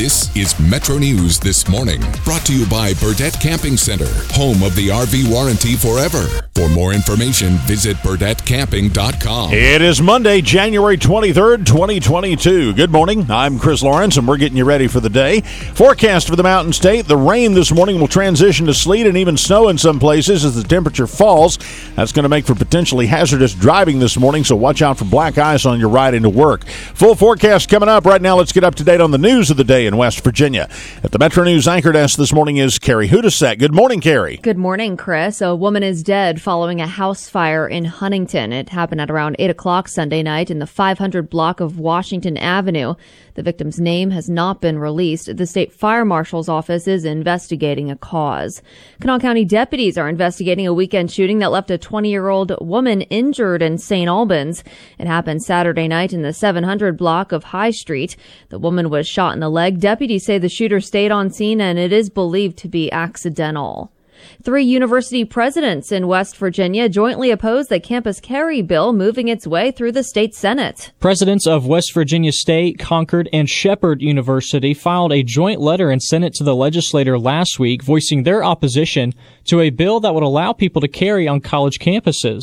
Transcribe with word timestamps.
This 0.00 0.34
is 0.34 0.58
Metro 0.58 0.96
News 0.96 1.38
This 1.38 1.68
Morning, 1.68 2.00
brought 2.24 2.46
to 2.46 2.58
you 2.58 2.64
by 2.70 2.94
Burdette 2.94 3.38
Camping 3.38 3.76
Center, 3.76 4.08
home 4.32 4.62
of 4.62 4.74
the 4.74 4.88
RV 4.88 5.30
warranty 5.30 5.76
forever. 5.76 6.49
For 6.60 6.68
more 6.68 6.92
information, 6.92 7.52
visit 7.64 7.96
burdettecamping.com. 7.98 9.54
It 9.54 9.80
is 9.80 10.02
Monday, 10.02 10.42
January 10.42 10.98
23rd, 10.98 11.64
2022. 11.64 12.74
Good 12.74 12.90
morning. 12.90 13.30
I'm 13.30 13.58
Chris 13.58 13.82
Lawrence, 13.82 14.18
and 14.18 14.28
we're 14.28 14.36
getting 14.36 14.58
you 14.58 14.66
ready 14.66 14.86
for 14.86 15.00
the 15.00 15.08
day. 15.08 15.40
Forecast 15.40 16.28
for 16.28 16.36
the 16.36 16.42
Mountain 16.42 16.74
State 16.74 17.06
the 17.06 17.16
rain 17.16 17.54
this 17.54 17.72
morning 17.72 17.98
will 17.98 18.08
transition 18.08 18.66
to 18.66 18.74
sleet 18.74 19.06
and 19.06 19.16
even 19.16 19.38
snow 19.38 19.68
in 19.68 19.78
some 19.78 19.98
places 19.98 20.44
as 20.44 20.54
the 20.54 20.62
temperature 20.62 21.06
falls. 21.06 21.58
That's 21.96 22.12
going 22.12 22.24
to 22.24 22.28
make 22.28 22.44
for 22.44 22.54
potentially 22.54 23.06
hazardous 23.06 23.54
driving 23.54 23.98
this 23.98 24.18
morning, 24.18 24.44
so 24.44 24.54
watch 24.54 24.82
out 24.82 24.98
for 24.98 25.06
black 25.06 25.38
ice 25.38 25.64
on 25.64 25.80
your 25.80 25.88
ride 25.88 26.12
into 26.12 26.28
work. 26.28 26.66
Full 26.66 27.14
forecast 27.14 27.70
coming 27.70 27.88
up. 27.88 28.04
Right 28.04 28.20
now, 28.20 28.36
let's 28.36 28.52
get 28.52 28.64
up 28.64 28.74
to 28.74 28.84
date 28.84 29.00
on 29.00 29.12
the 29.12 29.18
news 29.18 29.50
of 29.50 29.56
the 29.56 29.64
day 29.64 29.86
in 29.86 29.96
West 29.96 30.22
Virginia. 30.22 30.68
At 31.02 31.12
the 31.12 31.18
Metro 31.18 31.42
News 31.42 31.66
anchor 31.66 31.92
desk 31.92 32.18
this 32.18 32.34
morning 32.34 32.58
is 32.58 32.78
Carrie 32.78 33.08
Hodousek. 33.08 33.58
Good 33.58 33.74
morning, 33.74 34.02
Carrie. 34.02 34.36
Good 34.42 34.58
morning, 34.58 34.98
Chris. 34.98 35.40
A 35.40 35.56
woman 35.56 35.82
is 35.82 36.02
dead 36.02 36.42
following 36.50 36.80
a 36.80 36.86
house 36.88 37.28
fire 37.28 37.68
in 37.68 37.84
Huntington. 37.84 38.52
It 38.52 38.70
happened 38.70 39.00
at 39.00 39.08
around 39.08 39.36
8 39.38 39.50
o'clock 39.50 39.86
Sunday 39.86 40.20
night 40.20 40.50
in 40.50 40.58
the 40.58 40.66
500 40.66 41.30
block 41.30 41.60
of 41.60 41.78
Washington 41.78 42.36
Avenue. 42.36 42.96
The 43.34 43.44
victim's 43.44 43.78
name 43.78 44.10
has 44.10 44.28
not 44.28 44.60
been 44.60 44.76
released. 44.76 45.36
The 45.36 45.46
state 45.46 45.72
fire 45.72 46.04
marshal's 46.04 46.48
office 46.48 46.88
is 46.88 47.04
investigating 47.04 47.88
a 47.88 47.94
cause. 47.94 48.62
Kanawha 49.00 49.20
County 49.20 49.44
deputies 49.44 49.96
are 49.96 50.08
investigating 50.08 50.66
a 50.66 50.74
weekend 50.74 51.12
shooting 51.12 51.38
that 51.38 51.52
left 51.52 51.70
a 51.70 51.78
20 51.78 52.10
year 52.10 52.26
old 52.26 52.52
woman 52.60 53.02
injured 53.02 53.62
in 53.62 53.78
St. 53.78 54.08
Albans. 54.08 54.64
It 54.98 55.06
happened 55.06 55.44
Saturday 55.44 55.86
night 55.86 56.12
in 56.12 56.22
the 56.22 56.32
700 56.32 56.96
block 56.96 57.30
of 57.30 57.44
High 57.44 57.70
Street. 57.70 58.16
The 58.48 58.58
woman 58.58 58.90
was 58.90 59.06
shot 59.06 59.34
in 59.34 59.38
the 59.38 59.48
leg 59.48 59.78
Deputies 59.78 60.26
say 60.26 60.38
the 60.38 60.48
shooter 60.48 60.80
stayed 60.80 61.12
on 61.12 61.30
scene 61.30 61.60
and 61.60 61.78
it 61.78 61.92
is 61.92 62.10
believed 62.10 62.58
to 62.58 62.68
be 62.68 62.90
accidental. 62.90 63.92
Three 64.42 64.64
university 64.64 65.24
presidents 65.24 65.92
in 65.92 66.08
West 66.08 66.36
Virginia 66.36 66.88
jointly 66.88 67.30
oppose 67.30 67.66
the 67.66 67.80
campus 67.80 68.20
carry 68.20 68.62
bill 68.62 68.92
moving 68.92 69.28
its 69.28 69.46
way 69.46 69.70
through 69.70 69.92
the 69.92 70.04
state 70.04 70.34
Senate. 70.34 70.92
Presidents 71.00 71.46
of 71.46 71.66
West 71.66 71.92
Virginia 71.94 72.32
State, 72.32 72.78
Concord, 72.78 73.28
and 73.32 73.48
Shepherd 73.48 74.02
University 74.02 74.74
filed 74.74 75.12
a 75.12 75.22
joint 75.22 75.60
letter 75.60 75.90
and 75.90 76.02
sent 76.02 76.24
it 76.24 76.34
to 76.34 76.44
the 76.44 76.54
legislator 76.54 77.18
last 77.18 77.58
week 77.58 77.82
voicing 77.82 78.22
their 78.22 78.42
opposition 78.44 79.12
to 79.44 79.60
a 79.60 79.70
bill 79.70 80.00
that 80.00 80.14
would 80.14 80.22
allow 80.22 80.52
people 80.52 80.80
to 80.80 80.88
carry 80.88 81.26
on 81.28 81.40
college 81.40 81.78
campuses. 81.78 82.42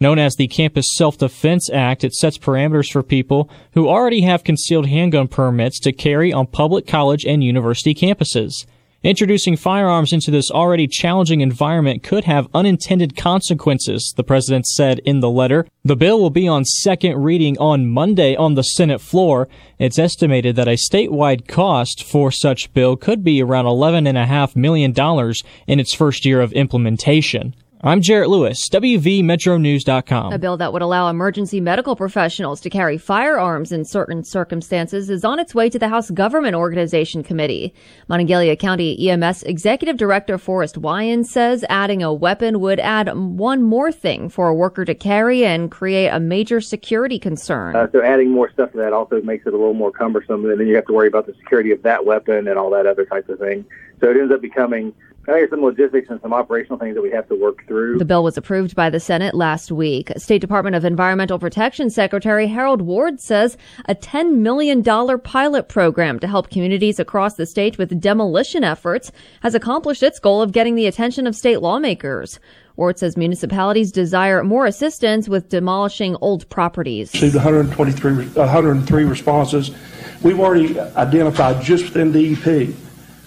Known 0.00 0.18
as 0.18 0.34
the 0.34 0.48
Campus 0.48 0.86
Self 0.96 1.18
Defense 1.18 1.70
Act, 1.72 2.04
it 2.04 2.14
sets 2.14 2.36
parameters 2.36 2.90
for 2.90 3.02
people 3.02 3.48
who 3.72 3.88
already 3.88 4.22
have 4.22 4.44
concealed 4.44 4.86
handgun 4.86 5.28
permits 5.28 5.78
to 5.80 5.92
carry 5.92 6.32
on 6.32 6.46
public 6.48 6.86
college 6.86 7.24
and 7.24 7.44
university 7.44 7.94
campuses. 7.94 8.66
Introducing 9.04 9.58
firearms 9.58 10.14
into 10.14 10.30
this 10.30 10.50
already 10.50 10.86
challenging 10.86 11.42
environment 11.42 12.02
could 12.02 12.24
have 12.24 12.48
unintended 12.54 13.14
consequences, 13.14 14.14
the 14.16 14.24
president 14.24 14.66
said 14.66 14.98
in 15.00 15.20
the 15.20 15.28
letter. 15.28 15.66
The 15.84 15.94
bill 15.94 16.18
will 16.18 16.30
be 16.30 16.48
on 16.48 16.64
second 16.64 17.22
reading 17.22 17.58
on 17.58 17.86
Monday 17.86 18.34
on 18.34 18.54
the 18.54 18.62
Senate 18.62 19.02
floor. 19.02 19.46
It's 19.78 19.98
estimated 19.98 20.56
that 20.56 20.68
a 20.68 20.78
statewide 20.90 21.46
cost 21.46 22.02
for 22.02 22.30
such 22.30 22.72
bill 22.72 22.96
could 22.96 23.22
be 23.22 23.42
around 23.42 23.66
$11.5 23.66 24.56
million 24.56 24.94
in 25.66 25.80
its 25.80 25.92
first 25.92 26.24
year 26.24 26.40
of 26.40 26.54
implementation. 26.54 27.54
I'm 27.80 28.00
Jarrett 28.00 28.30
Lewis, 28.30 28.68
WVMetroNews.com. 28.70 30.32
A 30.32 30.38
bill 30.38 30.56
that 30.56 30.72
would 30.72 30.80
allow 30.80 31.10
emergency 31.10 31.60
medical 31.60 31.96
professionals 31.96 32.60
to 32.62 32.70
carry 32.70 32.96
firearms 32.96 33.72
in 33.72 33.84
certain 33.84 34.24
circumstances 34.24 35.10
is 35.10 35.22
on 35.24 35.38
its 35.38 35.54
way 35.54 35.68
to 35.68 35.78
the 35.78 35.88
House 35.88 36.10
Government 36.10 36.54
Organization 36.54 37.22
Committee. 37.22 37.74
Monongalia 38.08 38.58
County 38.58 39.10
EMS 39.10 39.42
Executive 39.42 39.98
Director 39.98 40.38
Forrest 40.38 40.80
Wyan 40.80 41.26
says 41.26 41.64
adding 41.68 42.02
a 42.02 42.12
weapon 42.12 42.60
would 42.60 42.80
add 42.80 43.14
one 43.14 43.62
more 43.62 43.92
thing 43.92 44.30
for 44.30 44.48
a 44.48 44.54
worker 44.54 44.86
to 44.86 44.94
carry 44.94 45.44
and 45.44 45.70
create 45.70 46.08
a 46.08 46.20
major 46.20 46.62
security 46.62 47.18
concern. 47.18 47.76
Uh, 47.76 47.86
so 47.92 48.02
adding 48.02 48.30
more 48.30 48.50
stuff 48.50 48.72
to 48.72 48.78
that 48.78 48.94
also 48.94 49.20
makes 49.22 49.46
it 49.46 49.52
a 49.52 49.56
little 49.56 49.74
more 49.74 49.90
cumbersome, 49.90 50.44
and 50.46 50.58
then 50.58 50.66
you 50.66 50.76
have 50.76 50.86
to 50.86 50.94
worry 50.94 51.08
about 51.08 51.26
the 51.26 51.34
security 51.34 51.70
of 51.70 51.82
that 51.82 52.06
weapon 52.06 52.48
and 52.48 52.56
all 52.56 52.70
that 52.70 52.86
other 52.86 53.04
type 53.04 53.28
of 53.28 53.38
thing. 53.38 53.64
So 54.00 54.10
it 54.10 54.16
ends 54.16 54.32
up 54.32 54.40
becoming 54.40 54.94
I 55.26 55.32
think 55.32 55.50
some 55.50 55.62
logistics 55.62 56.10
and 56.10 56.20
some 56.20 56.34
operational 56.34 56.78
things 56.78 56.94
that 56.94 57.00
we 57.02 57.10
have 57.10 57.26
to 57.28 57.34
work 57.34 57.66
through. 57.66 57.98
The 57.98 58.04
bill 58.04 58.22
was 58.22 58.36
approved 58.36 58.74
by 58.74 58.90
the 58.90 59.00
Senate 59.00 59.34
last 59.34 59.72
week. 59.72 60.12
State 60.16 60.40
Department 60.40 60.76
of 60.76 60.84
Environmental 60.84 61.38
Protection 61.38 61.88
Secretary 61.88 62.46
Harold 62.46 62.82
Ward 62.82 63.20
says 63.20 63.56
a 63.86 63.94
$10 63.94 64.36
million 64.38 64.82
pilot 64.82 65.68
program 65.68 66.18
to 66.20 66.28
help 66.28 66.50
communities 66.50 66.98
across 66.98 67.36
the 67.36 67.46
state 67.46 67.78
with 67.78 68.00
demolition 68.00 68.64
efforts 68.64 69.12
has 69.40 69.54
accomplished 69.54 70.02
its 70.02 70.18
goal 70.18 70.42
of 70.42 70.52
getting 70.52 70.74
the 70.74 70.86
attention 70.86 71.26
of 71.26 71.34
state 71.34 71.62
lawmakers. 71.62 72.38
Ward 72.76 72.98
says 72.98 73.16
municipalities 73.16 73.92
desire 73.92 74.42
more 74.42 74.66
assistance 74.66 75.28
with 75.28 75.48
demolishing 75.48 76.16
old 76.20 76.48
properties. 76.50 77.14
Received 77.14 77.36
123, 77.36 78.26
103 78.26 79.04
responses. 79.04 79.70
We've 80.22 80.40
already 80.40 80.78
identified 80.78 81.62
just 81.62 81.84
within 81.84 82.12
DEP 82.12 82.74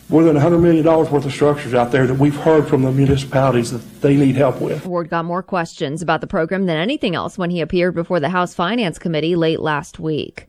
more 0.09 0.23
than 0.23 0.37
$100 0.37 0.61
million 0.61 0.85
worth 0.85 1.25
of 1.25 1.31
structures 1.31 1.73
out 1.73 1.91
there 1.91 2.07
that 2.07 2.13
we've 2.13 2.35
heard 2.35 2.67
from 2.67 2.83
the 2.83 2.91
municipalities 2.91 3.71
that 3.71 4.01
they 4.01 4.15
need 4.15 4.35
help 4.35 4.61
with. 4.61 4.85
Ward 4.85 5.09
got 5.09 5.25
more 5.25 5.43
questions 5.43 6.01
about 6.01 6.21
the 6.21 6.27
program 6.27 6.65
than 6.65 6.77
anything 6.77 7.13
else 7.15 7.37
when 7.37 7.49
he 7.49 7.59
appeared 7.59 7.93
before 7.93 8.19
the 8.19 8.29
House 8.29 8.53
Finance 8.53 8.97
Committee 8.97 9.35
late 9.35 9.59
last 9.59 9.99
week. 9.99 10.47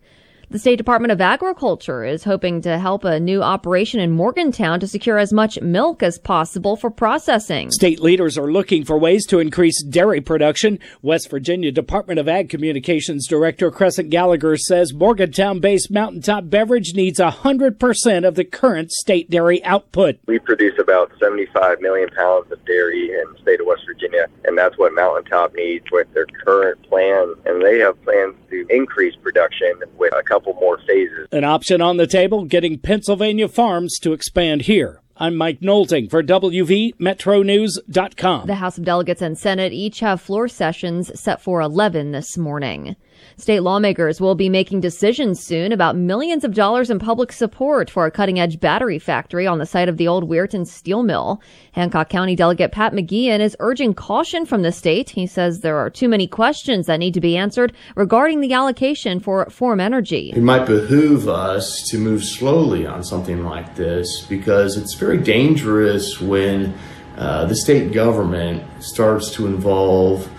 The 0.51 0.59
State 0.59 0.77
Department 0.77 1.13
of 1.13 1.21
Agriculture 1.21 2.07
is 2.07 2.25
hoping 2.25 2.63
to 2.63 2.79
help 2.79 3.05
a 3.05 3.21
new 3.21 3.43
operation 3.43 4.01
in 4.01 4.13
Morgantown 4.13 4.81
to 4.81 4.89
secure 4.89 5.19
as 5.19 5.31
much 5.31 5.61
milk 5.61 6.03
as 6.03 6.19
possible 6.19 6.75
for 6.75 6.91
processing. 6.91 7.71
State 7.71 8.01
leaders 8.01 8.39
are 8.39 8.51
looking 8.51 8.83
for 8.83 8.97
ways 8.97 9.27
to 9.27 9.41
increase 9.41 9.83
dairy 9.83 10.23
production. 10.23 10.79
West 11.03 11.31
Virginia 11.31 11.71
Department 11.71 12.19
of 12.19 12.29
Ag 12.29 12.49
Communications 12.49 13.27
Director 13.29 13.71
Crescent 13.71 14.09
Gallagher 14.09 14.57
says 14.57 14.95
Morgantown 14.95 15.61
based 15.61 15.91
Mountaintop 15.91 16.49
Beverage 16.49 16.95
needs 16.95 17.21
100% 17.21 18.27
of 18.27 18.35
the 18.35 18.45
current 18.47 18.91
state 18.91 19.29
dairy 19.29 19.63
output. 19.65 20.19
We 20.25 20.39
produce 20.39 20.79
about 20.79 21.13
75 21.21 21.83
million 21.83 22.09
pounds 22.17 22.51
of 22.51 22.65
dairy 22.65 23.11
in 23.11 23.35
the 23.35 23.39
state 23.43 23.61
of 23.61 23.67
West 23.67 23.83
Virginia, 23.85 24.25
and 24.45 24.57
that's 24.57 24.79
what 24.79 24.95
Mountaintop 24.95 25.55
needs 25.55 25.85
with 25.93 26.11
their 26.15 26.27
current 26.43 26.83
plan. 26.85 27.35
And 27.45 27.63
they 27.63 27.81
have 27.81 28.03
plans 28.03 28.35
to 28.49 28.67
increase 28.71 29.15
production 29.17 29.75
with 29.99 30.15
a 30.15 30.23
couple 30.23 30.38
couple 30.39 30.55
more 30.61 30.79
phases. 30.87 31.29
An 31.33 31.45
option 31.45 31.81
on 31.81 31.97
the 31.97 32.07
table 32.07 32.45
getting 32.45 32.79
Pennsylvania 32.79 33.49
farms 33.49 33.99
to 34.01 34.13
expand 34.13 34.63
here. 34.63 35.01
I'm 35.21 35.35
Mike 35.35 35.61
Nolting 35.61 36.09
for 36.09 36.23
WVMetroNews.com. 36.23 38.47
The 38.47 38.55
House 38.55 38.79
of 38.79 38.85
Delegates 38.85 39.21
and 39.21 39.37
Senate 39.37 39.73
each 39.73 39.99
have 39.99 40.21
floor 40.21 40.47
sessions 40.47 41.11
set 41.21 41.43
for 41.43 41.61
11 41.61 42.13
this 42.13 42.39
morning. 42.39 42.95
State 43.37 43.61
lawmakers 43.61 44.21
will 44.21 44.37
be 44.37 44.49
making 44.49 44.81
decisions 44.81 45.41
soon 45.41 45.73
about 45.73 45.97
millions 45.97 46.45
of 46.45 46.55
dollars 46.55 46.89
in 46.91 47.01
public 47.01 47.33
support 47.33 47.91
for 47.91 48.07
a 48.07 48.11
cutting 48.11 48.39
edge 48.39 48.61
battery 48.61 48.99
factory 48.99 49.47
on 49.47 49.59
the 49.59 49.67
site 49.67 49.89
of 49.89 49.97
the 49.97 50.07
old 50.07 50.29
Weirton 50.29 50.67
steel 50.67 51.03
mill. 51.03 51.41
Hancock 51.73 52.09
County 52.09 52.37
Delegate 52.37 52.73
Pat 52.73 52.93
McGeehan 52.93 53.41
is 53.41 53.57
urging 53.61 53.95
caution 53.95 54.47
from 54.47 54.63
the 54.63 54.73
state. 54.73 55.11
He 55.11 55.27
says 55.27 55.61
there 55.61 55.79
are 55.79 55.91
too 55.91 56.09
many 56.09 56.27
questions 56.27 56.87
that 56.87 56.99
need 56.99 57.15
to 57.15 57.21
be 57.21 57.37
answered 57.37 57.73
regarding 57.97 58.41
the 58.41 58.53
allocation 58.53 59.21
for 59.21 59.49
Form 59.51 59.81
Energy. 59.81 60.33
It 60.35 60.43
might 60.43 60.67
behoove 60.67 61.29
us 61.29 61.83
to 61.89 61.99
move 61.99 62.25
slowly 62.25 62.87
on 62.87 63.03
something 63.03 63.45
like 63.45 63.75
this 63.75 64.27
because 64.29 64.77
it's 64.77 64.95
very 64.95 65.08
dangerous 65.17 66.21
when 66.21 66.75
uh, 67.17 67.47
the 67.47 67.57
state 67.57 67.93
government 67.93 68.63
starts 68.83 69.31
to 69.33 69.47
involve 69.47 70.31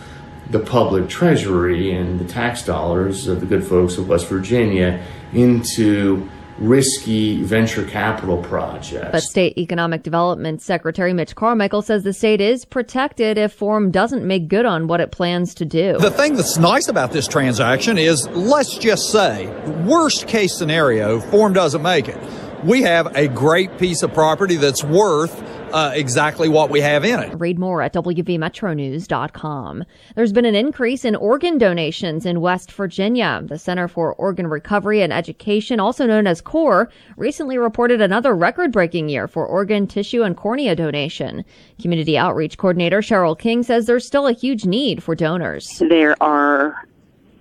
the 0.49 0.59
public 0.59 1.09
treasury 1.09 1.91
and 1.91 2.19
the 2.19 2.25
tax 2.25 2.65
dollars 2.65 3.27
of 3.27 3.39
the 3.39 3.45
good 3.45 3.65
folks 3.65 3.97
of 3.97 4.07
West 4.07 4.27
Virginia 4.27 5.03
into 5.33 6.27
risky 6.59 7.41
venture 7.43 7.85
capital 7.85 8.37
projects. 8.37 9.11
But 9.11 9.23
State 9.23 9.57
Economic 9.57 10.03
Development 10.03 10.61
Secretary 10.61 11.13
Mitch 11.13 11.35
Carmichael 11.35 11.81
says 11.81 12.03
the 12.03 12.13
state 12.13 12.41
is 12.41 12.65
protected 12.65 13.37
if 13.37 13.53
Form 13.53 13.91
doesn't 13.91 14.25
make 14.25 14.47
good 14.47 14.65
on 14.65 14.87
what 14.87 14.99
it 14.99 15.11
plans 15.11 15.53
to 15.55 15.65
do. 15.65 15.97
The 15.97 16.11
thing 16.11 16.35
that's 16.35 16.57
nice 16.57 16.87
about 16.87 17.11
this 17.11 17.27
transaction 17.27 17.97
is 17.97 18.27
let's 18.29 18.77
just 18.77 19.11
say, 19.11 19.47
worst 19.85 20.27
case 20.27 20.57
scenario, 20.57 21.19
Form 21.19 21.53
doesn't 21.53 21.81
make 21.81 22.09
it. 22.09 22.17
We 22.63 22.81
have 22.81 23.15
a 23.15 23.29
great 23.29 23.77
piece 23.77 24.03
of 24.03 24.13
property 24.13 24.57
that's 24.57 24.83
worth 24.83 25.41
uh, 25.71 25.91
exactly 25.93 26.49
what 26.49 26.69
we 26.69 26.81
have 26.81 27.05
in 27.05 27.17
it. 27.17 27.39
Read 27.39 27.57
more 27.57 27.81
at 27.81 27.93
WVMetroNews.com. 27.93 29.85
There's 30.15 30.33
been 30.33 30.43
an 30.43 30.55
increase 30.55 31.05
in 31.05 31.15
organ 31.15 31.57
donations 31.57 32.25
in 32.25 32.41
West 32.41 32.73
Virginia. 32.73 33.41
The 33.45 33.57
Center 33.57 33.87
for 33.87 34.13
Organ 34.15 34.47
Recovery 34.47 35.01
and 35.01 35.13
Education, 35.13 35.79
also 35.79 36.05
known 36.05 36.27
as 36.27 36.41
CORE, 36.41 36.89
recently 37.15 37.57
reported 37.57 38.01
another 38.01 38.35
record 38.35 38.73
breaking 38.73 39.07
year 39.07 39.29
for 39.29 39.45
organ, 39.45 39.87
tissue, 39.87 40.23
and 40.23 40.35
cornea 40.35 40.75
donation. 40.75 41.45
Community 41.81 42.17
Outreach 42.17 42.57
Coordinator 42.57 42.99
Cheryl 42.99 43.39
King 43.39 43.63
says 43.63 43.85
there's 43.85 44.05
still 44.05 44.27
a 44.27 44.33
huge 44.33 44.65
need 44.65 45.01
for 45.01 45.15
donors. 45.15 45.81
There 45.87 46.21
are 46.21 46.83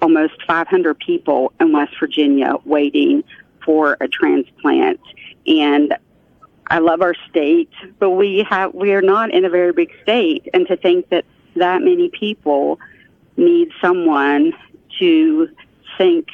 almost 0.00 0.35
500 0.47 0.97
people 1.00 1.53
in 1.59 1.73
West 1.73 1.94
Virginia 1.99 2.55
waiting 2.65 3.25
for 3.69 3.99
a 4.00 4.09
transplant. 4.09 4.99
And 5.47 5.94
I 6.69 6.79
love 6.79 7.03
our 7.03 7.15
state, 7.29 7.69
but 7.99 8.12
we 8.12 8.47
have 8.49 8.73
we 8.73 8.94
are 8.94 9.03
not 9.03 9.31
in 9.31 9.44
a 9.44 9.50
very 9.50 9.73
big 9.73 9.91
state, 10.03 10.49
and 10.55 10.67
to 10.69 10.76
think 10.79 11.11
that 11.11 11.26
that 11.56 11.82
many 11.82 12.09
people 12.09 12.81
need 13.37 13.70
someone 13.79 14.55
to 14.99 15.50
think 15.99 16.29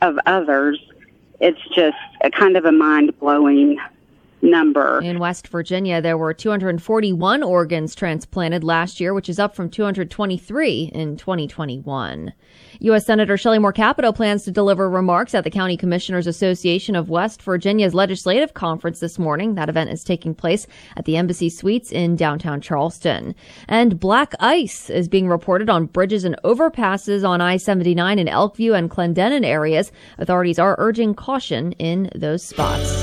of 0.00 0.18
others, 0.24 0.80
it's 1.40 1.60
just 1.74 1.98
a 2.22 2.30
kind 2.30 2.56
of 2.56 2.64
a 2.64 2.72
mind 2.72 3.18
blowing 3.18 3.78
number. 4.42 5.00
In 5.00 5.18
West 5.18 5.48
Virginia, 5.48 6.02
there 6.02 6.18
were 6.18 6.34
241 6.34 7.42
organs 7.42 7.94
transplanted 7.94 8.64
last 8.64 9.00
year, 9.00 9.14
which 9.14 9.28
is 9.28 9.38
up 9.38 9.54
from 9.54 9.70
223 9.70 10.90
in 10.92 11.16
2021. 11.16 12.32
U.S. 12.80 13.06
Senator 13.06 13.36
Shelley 13.36 13.60
Moore 13.60 13.72
Capito 13.72 14.12
plans 14.12 14.42
to 14.44 14.50
deliver 14.50 14.90
remarks 14.90 15.34
at 15.34 15.44
the 15.44 15.50
County 15.50 15.76
Commissioners 15.76 16.26
Association 16.26 16.96
of 16.96 17.08
West 17.08 17.40
Virginia's 17.42 17.94
legislative 17.94 18.54
conference 18.54 19.00
this 19.00 19.18
morning. 19.18 19.54
That 19.54 19.68
event 19.68 19.90
is 19.90 20.02
taking 20.02 20.34
place 20.34 20.66
at 20.96 21.04
the 21.04 21.16
Embassy 21.16 21.48
Suites 21.48 21.92
in 21.92 22.16
downtown 22.16 22.60
Charleston. 22.60 23.34
And 23.68 24.00
black 24.00 24.34
ice 24.40 24.90
is 24.90 25.08
being 25.08 25.28
reported 25.28 25.70
on 25.70 25.86
bridges 25.86 26.24
and 26.24 26.36
overpasses 26.44 27.26
on 27.26 27.40
I-79 27.40 28.18
in 28.18 28.26
Elkview 28.26 28.76
and 28.76 28.90
Clendenin 28.90 29.46
areas. 29.46 29.92
Authorities 30.18 30.58
are 30.58 30.76
urging 30.78 31.14
caution 31.14 31.72
in 31.72 32.10
those 32.14 32.42
spots. 32.42 33.01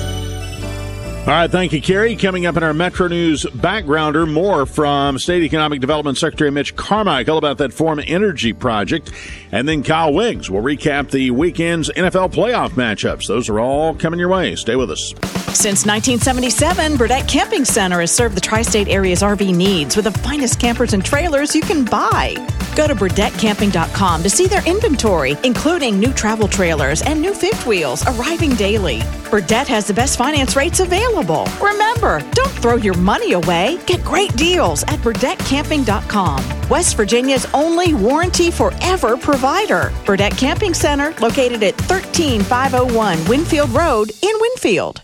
All 1.30 1.36
right, 1.36 1.52
thank 1.52 1.74
you, 1.74 1.80
Carrie. 1.80 2.16
Coming 2.16 2.48
up 2.48 2.58
in 2.58 2.64
our 2.64 2.74
Metro 2.74 3.08
News 3.08 3.46
backgrounder, 3.46 4.28
more 4.28 4.66
from 4.66 5.20
State 5.20 5.44
Economic 5.44 5.80
Development 5.80 6.18
Secretary 6.18 6.50
Mitch 6.50 6.76
Carmichael 6.76 7.38
about 7.38 7.60
that 7.60 7.72
Form 7.72 8.02
Energy 8.08 8.52
project. 8.52 9.12
And 9.52 9.68
then 9.68 9.84
Kyle 9.84 10.12
Wiggs 10.12 10.50
will 10.50 10.64
recap 10.64 11.12
the 11.12 11.30
weekend's 11.30 11.92
NFL 11.92 12.34
playoff 12.34 12.72
matchups. 12.72 13.28
Those 13.28 13.48
are 13.48 13.60
all 13.60 13.94
coming 13.94 14.20
your 14.20 14.30
way. 14.30 14.56
Stay 14.56 14.76
with 14.76 14.90
us. 14.90 15.14
Since 15.54 15.86
1977, 15.86 16.96
Burdette 16.96 17.28
Camping 17.28 17.66
Center 17.66 18.00
has 18.00 18.12
served 18.12 18.36
the 18.36 18.42
tri 18.42 18.62
state 18.62 18.88
area's 18.88 19.22
RV 19.22 19.54
needs 19.54 19.96
with 19.96 20.06
the 20.06 20.12
finest 20.12 20.60
campers 20.60 20.94
and 20.94 21.04
trailers 21.04 21.56
you 21.56 21.62
can 21.62 21.84
buy. 21.84 22.36
Go 22.76 22.88
to 22.88 22.96
BurdetteCamping.com 22.96 24.24
to 24.24 24.30
see 24.30 24.46
their 24.48 24.66
inventory, 24.66 25.36
including 25.44 26.00
new 26.00 26.14
travel 26.14 26.48
trailers 26.48 27.02
and 27.02 27.20
new 27.20 27.34
fifth 27.34 27.66
wheels 27.66 28.08
arriving 28.08 28.56
daily. 28.56 29.00
Burdette 29.30 29.68
has 29.68 29.86
the 29.86 29.94
best 29.94 30.18
finance 30.18 30.56
rates 30.56 30.80
available. 30.80 31.46
Remember, 31.62 32.22
don't 32.32 32.52
throw 32.62 32.76
your 32.76 32.98
money 32.98 33.34
away. 33.34 33.80
Get 33.86 34.04
great 34.04 34.34
deals 34.38 34.84
at 34.84 35.00
BurdetteCamping.com. 35.00 36.70
West 36.70 36.96
Virginia's 36.96 37.48
only 37.54 37.96
warranty 37.96 38.50
forever 38.52 39.18
provider. 39.18 39.92
Burdette 40.06 40.38
Camping 40.38 40.74
Center, 40.74 41.14
located 41.20 41.64
at 41.64 41.76
13501 41.76 43.26
Winfield 43.26 43.70
Road 43.72 44.12
in 44.22 44.36
Winfield. 44.40 45.02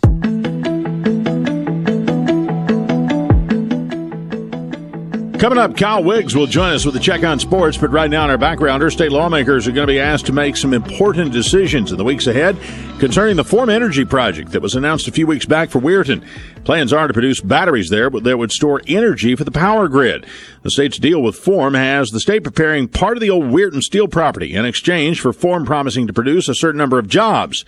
Coming 5.46 5.60
up, 5.60 5.78
Kyle 5.78 6.04
Wiggs 6.04 6.36
will 6.36 6.48
join 6.48 6.74
us 6.74 6.88
with 6.88 6.96
a 6.96 7.00
check 7.00 7.24
on 7.24 7.40
sports, 7.40 7.78
but 7.78 7.92
right 7.92 8.10
now 8.10 8.24
in 8.24 8.32
our 8.32 8.38
backgrounder, 8.38 8.92
state 8.92 9.12
lawmakers 9.12 9.68
are 9.68 9.72
going 9.72 9.86
to 9.86 9.94
be 9.94 10.00
asked 10.00 10.26
to 10.26 10.34
make 10.34 10.58
some 10.58 10.74
important 10.74 11.32
decisions 11.32 11.92
in 11.92 12.00
the 12.00 12.04
weeks 12.04 12.26
ahead 12.26 12.58
concerning 12.98 13.36
the 13.36 13.44
Form 13.44 13.70
Energy 13.70 14.06
project 14.06 14.54
that 14.54 14.64
was 14.64 14.74
announced 14.74 15.08
a 15.08 15.12
few 15.12 15.28
weeks 15.28 15.46
back 15.46 15.70
for 15.70 15.80
Weirton. 15.80 16.28
Plans 16.64 16.92
are 16.92 17.06
to 17.06 17.14
produce 17.14 17.42
batteries 17.42 17.92
there 17.92 18.10
but 18.10 18.24
that 18.24 18.40
would 18.40 18.52
store 18.52 18.82
energy 18.88 19.36
for 19.36 19.44
the 19.44 19.52
power 19.52 19.88
grid. 19.88 20.26
The 20.64 20.72
state's 20.72 20.98
deal 20.98 21.22
with 21.22 21.36
Form 21.36 21.76
has 21.76 22.10
the 22.10 22.20
state 22.20 22.44
preparing 22.44 22.88
part 22.88 23.16
of 23.16 23.22
the 23.22 23.30
old 23.30 23.44
Weirton 23.44 23.84
steel 23.84 24.08
property 24.08 24.56
in 24.56 24.66
exchange 24.66 25.22
for 25.22 25.32
Form 25.32 25.64
promising 25.64 26.08
to 26.08 26.14
produce 26.14 26.50
a 26.50 26.56
certain 26.56 26.80
number 26.80 26.98
of 26.98 27.08
jobs. 27.08 27.64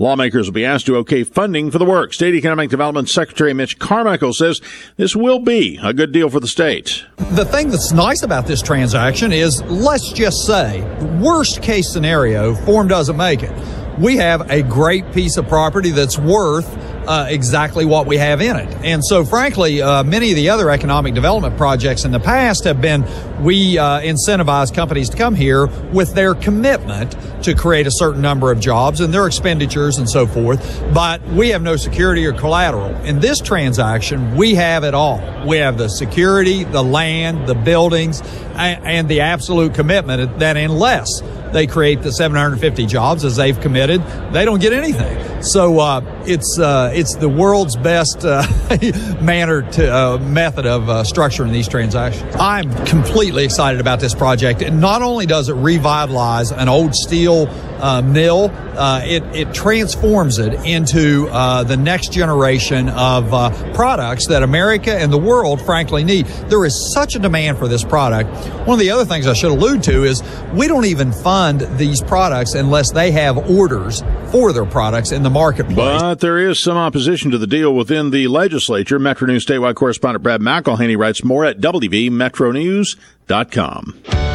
Lawmakers 0.00 0.46
will 0.46 0.54
be 0.54 0.64
asked 0.64 0.86
to 0.86 0.94
okay 0.98 1.24
funding 1.24 1.72
for 1.72 1.78
the 1.78 1.84
work. 1.84 2.14
State 2.14 2.32
Economic 2.32 2.70
Development 2.70 3.08
Secretary 3.08 3.52
Mitch 3.52 3.80
Carmichael 3.80 4.32
says 4.32 4.60
this 4.96 5.16
will 5.16 5.40
be 5.40 5.76
a 5.82 5.92
good 5.92 6.12
deal 6.12 6.30
for 6.30 6.38
the 6.38 6.46
state. 6.46 7.04
The 7.32 7.44
thing 7.44 7.68
that's 7.70 7.90
nice 7.90 8.22
about 8.22 8.46
this 8.46 8.62
transaction 8.62 9.32
is 9.32 9.60
let's 9.64 10.12
just 10.12 10.46
say, 10.46 10.82
worst 11.20 11.62
case 11.62 11.92
scenario, 11.92 12.54
Form 12.54 12.86
doesn't 12.86 13.16
make 13.16 13.42
it. 13.42 13.50
We 13.98 14.16
have 14.18 14.48
a 14.52 14.62
great 14.62 15.12
piece 15.12 15.36
of 15.36 15.48
property 15.48 15.90
that's 15.90 16.16
worth 16.16 16.68
uh, 17.08 17.26
exactly 17.30 17.86
what 17.86 18.06
we 18.06 18.18
have 18.18 18.42
in 18.42 18.54
it. 18.54 18.68
And 18.84 19.02
so, 19.02 19.24
frankly, 19.24 19.80
uh, 19.80 20.04
many 20.04 20.30
of 20.30 20.36
the 20.36 20.50
other 20.50 20.68
economic 20.68 21.14
development 21.14 21.56
projects 21.56 22.04
in 22.04 22.12
the 22.12 22.20
past 22.20 22.64
have 22.64 22.82
been 22.82 23.02
we 23.42 23.78
uh, 23.78 24.00
incentivize 24.00 24.72
companies 24.74 25.08
to 25.08 25.16
come 25.16 25.34
here 25.34 25.66
with 25.90 26.14
their 26.14 26.34
commitment 26.34 27.16
to 27.44 27.54
create 27.54 27.86
a 27.86 27.90
certain 27.90 28.20
number 28.20 28.52
of 28.52 28.60
jobs 28.60 29.00
and 29.00 29.14
their 29.14 29.26
expenditures 29.26 29.96
and 29.96 30.08
so 30.08 30.26
forth, 30.26 30.84
but 30.92 31.22
we 31.28 31.48
have 31.48 31.62
no 31.62 31.76
security 31.76 32.26
or 32.26 32.32
collateral. 32.32 32.94
In 33.04 33.20
this 33.20 33.38
transaction, 33.40 34.36
we 34.36 34.54
have 34.54 34.84
it 34.84 34.92
all. 34.92 35.18
We 35.46 35.58
have 35.58 35.78
the 35.78 35.88
security, 35.88 36.64
the 36.64 36.82
land, 36.82 37.46
the 37.46 37.54
buildings, 37.54 38.22
and, 38.58 39.08
the 39.08 39.20
absolute 39.20 39.74
commitment 39.74 40.38
that 40.40 40.56
unless 40.56 41.22
they 41.52 41.66
create 41.66 42.02
the 42.02 42.12
750 42.12 42.86
jobs 42.86 43.24
as 43.24 43.36
they've 43.36 43.58
committed, 43.60 44.02
they 44.32 44.44
don't 44.44 44.60
get 44.60 44.72
anything. 44.72 45.42
So 45.42 45.78
uh, 45.78 46.22
it's 46.26 46.58
uh, 46.58 46.90
it's 46.94 47.14
the 47.14 47.28
world's 47.28 47.76
best 47.76 48.24
uh, 48.24 48.42
manner 49.22 49.62
to 49.72 49.94
uh, 49.94 50.18
method 50.18 50.66
of 50.66 50.88
uh, 50.88 51.04
structuring 51.04 51.52
these 51.52 51.68
transactions. 51.68 52.34
I'm 52.36 52.72
completely 52.84 53.44
excited 53.44 53.80
about 53.80 54.00
this 54.00 54.14
project. 54.14 54.62
And 54.62 54.80
not 54.80 55.02
only 55.02 55.26
does 55.26 55.48
it 55.48 55.54
revitalize 55.54 56.50
an 56.50 56.68
old 56.68 56.94
steel 56.94 57.46
uh, 57.80 58.02
mill, 58.02 58.50
uh, 58.76 59.00
it 59.04 59.22
it 59.34 59.54
transforms 59.54 60.38
it 60.38 60.54
into 60.64 61.28
uh, 61.30 61.64
the 61.64 61.76
next 61.76 62.12
generation 62.12 62.88
of 62.90 63.32
uh, 63.34 63.50
products 63.72 64.28
that 64.28 64.42
America 64.42 64.94
and 64.94 65.12
the 65.12 65.18
world, 65.18 65.60
frankly, 65.62 66.04
need. 66.04 66.26
There 66.48 66.64
is 66.64 66.92
such 66.94 67.16
a 67.16 67.18
demand 67.18 67.58
for 67.58 67.68
this 67.68 67.84
product. 67.84 68.30
One 68.66 68.74
of 68.74 68.80
the 68.80 68.90
other 68.90 69.04
things 69.04 69.26
I 69.26 69.32
should 69.32 69.50
allude 69.50 69.82
to 69.84 70.04
is 70.04 70.22
we 70.54 70.68
don't 70.68 70.84
even 70.84 71.12
fund 71.12 71.62
these 71.78 72.02
products 72.02 72.54
unless 72.54 72.92
they 72.92 73.10
have 73.12 73.50
orders 73.50 74.02
for 74.30 74.52
their 74.52 74.66
products 74.66 75.12
in 75.12 75.22
the 75.22 75.30
marketplace. 75.30 75.76
But 75.76 76.16
there 76.20 76.38
is 76.38 76.62
some 76.62 76.76
opposition 76.76 77.30
to 77.30 77.38
the 77.38 77.46
deal 77.46 77.74
within 77.74 78.10
the 78.10 78.28
legislature. 78.28 78.98
Metro 78.98 79.26
News 79.26 79.46
statewide 79.46 79.76
correspondent 79.76 80.22
Brad 80.22 80.40
McElhinny 80.40 80.98
writes 80.98 81.22
more 81.24 81.44
at 81.44 81.60
WVMetroNews.com. 81.60 84.27